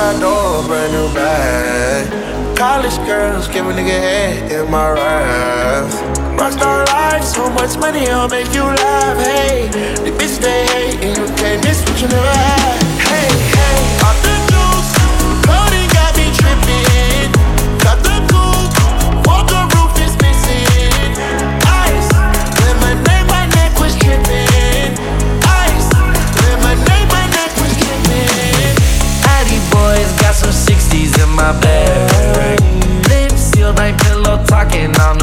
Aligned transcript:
suicide 0.00 0.20
door, 0.20 0.66
brand 0.66 0.92
new 0.92 1.14
bag. 1.14 2.56
College 2.56 2.96
girls 3.06 3.48
give 3.48 3.66
a 3.66 3.72
nigga 3.72 3.98
head 3.98 4.52
in 4.52 4.70
my 4.70 4.90
raps. 4.92 5.96
Rockstar 6.38 6.86
life, 6.86 7.24
so 7.24 7.50
much 7.50 7.76
money, 7.78 8.08
I'll 8.08 8.28
make 8.28 8.52
you 8.54 8.62
laugh. 8.62 9.18
Hey, 9.18 9.68
the 10.04 10.10
bitch 10.10 10.38
they 10.40 10.66
hate, 10.66 11.04
and 11.04 11.16
you 11.16 11.26
can't 11.36 11.62
miss 11.64 11.82
what 11.86 12.00
you 12.00 12.08
never 12.08 12.26
had. 12.26 12.82
Hey, 13.08 13.28
hey, 13.56 14.19
my 31.40 31.58
bag. 31.60 32.60
Lips 33.08 33.40
sealed, 33.50 33.76
like 33.76 33.96
pillow 34.02 34.44
talking 34.44 34.92
on 35.00 35.19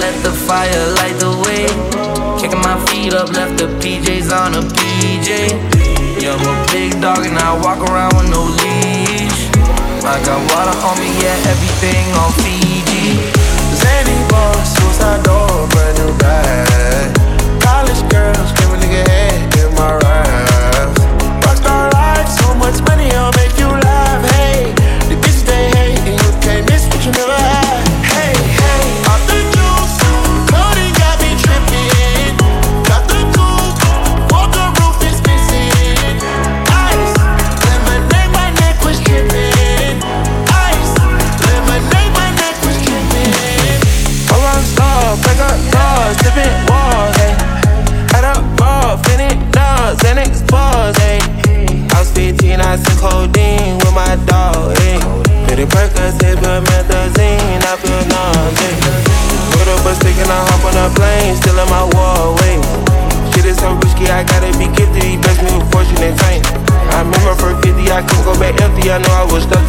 let 0.00 0.14
the 0.22 0.32
fire 0.32 0.86
light 0.98 1.16
the 1.18 1.32
way. 1.44 1.66
Kicking 2.40 2.60
my 2.60 2.76
feet 2.86 3.14
up, 3.14 3.30
left 3.32 3.58
the 3.58 3.68
PJs 3.80 4.30
on 4.32 4.54
a 4.54 4.62
PJ. 4.62 5.28
Yeah, 6.20 6.36
I'm 6.36 6.44
a 6.44 6.54
big 6.72 7.00
dog 7.00 7.24
and 7.24 7.38
I 7.38 7.52
walk 7.64 7.80
around 7.88 8.16
with 8.16 8.30
no 8.30 8.42
leash. 8.44 9.40
I 10.04 10.16
got 10.24 10.38
water 10.52 10.76
on 10.86 10.96
me, 11.00 11.10
yeah, 11.22 11.50
everything 11.52 12.06
on 12.20 12.30
Fiji. 12.40 13.18
Zany 13.74 14.16
boss, 14.30 14.76
suicide 14.76 15.22
door, 15.24 15.55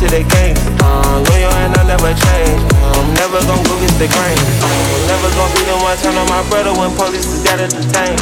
to 0.08 0.16
the 0.16 0.24
game. 0.40 0.56
Uh, 0.80 1.24
loyal 1.28 1.52
and 1.64 1.76
I 1.76 1.84
never 1.84 2.12
change. 2.16 2.62
I'm 2.96 3.08
never 3.20 3.40
gonna 3.44 3.64
go 3.68 3.76
against 3.78 4.00
the 4.00 4.08
grain. 4.08 4.40
I'm 4.40 5.04
never 5.08 5.30
gonna 5.36 5.54
be 5.56 5.64
the 5.68 5.76
one 5.84 5.98
turn 6.00 6.16
on 6.16 6.28
my 6.32 6.44
brother 6.50 6.72
when 6.74 6.92
police 6.96 7.28
is 7.28 7.44
gotta 7.44 7.68
detain. 7.68 8.16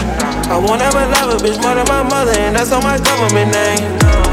I 0.49 0.57
won't 0.57 0.81
ever 0.81 1.05
love 1.05 1.33
a 1.33 1.37
bitch 1.37 1.61
more 1.61 1.75
than 1.75 1.87
my 1.87 2.03
mother, 2.03 2.33
and 2.37 2.55
that's 2.55 2.71
on 2.71 2.83
my 2.83 2.97
government 2.97 3.51
name. 3.53 3.81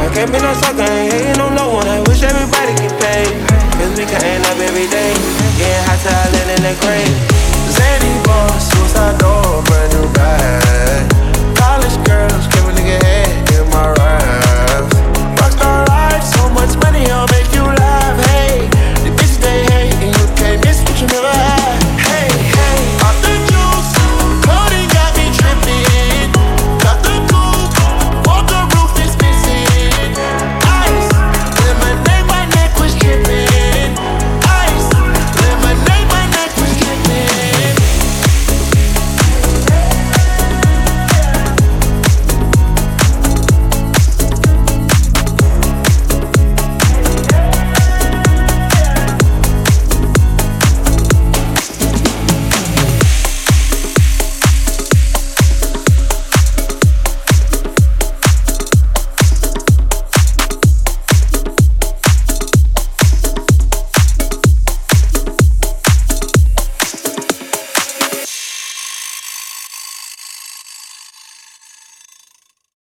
I 0.00 0.08
can't 0.14 0.32
be 0.32 0.38
no 0.41 0.52
sucker, 0.64 0.82
ain't 0.82 1.12
hating 1.12 1.41
on 1.41 1.54
no 1.54 1.68
one. 1.72 1.86
I 1.86 2.00
wish 2.08 2.22
everybody 2.22 2.72
get 2.80 2.92
paid. 3.00 3.31